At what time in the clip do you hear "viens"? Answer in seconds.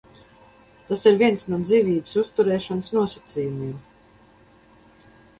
1.17-1.43